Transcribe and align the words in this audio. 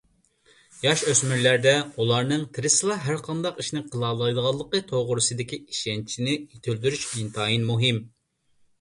ياش-ئۆسمۈرلەردە 0.85 1.73
ئۇلارنىڭ 1.81 2.47
تىرىشسىلا 2.57 2.97
ھەرقانداق 3.09 3.61
ئىشنى 3.65 3.85
قىلالايدىغانلىقى 3.93 4.85
توغرىسىدىكى 4.91 5.63
ئىشەنچىنى 5.69 6.39
يېتىلدۈرۈش 6.43 7.09
ئىنتايىن 7.15 7.73
مۇھىم. 7.73 8.07